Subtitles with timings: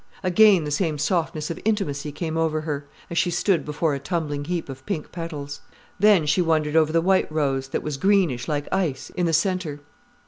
[0.23, 4.45] Again the same softness of intimacy came over her, as she stood before a tumbling
[4.45, 5.61] heap of pink petals.
[5.99, 9.79] Then she wondered over the white rose, that was greenish, like ice, in the centre.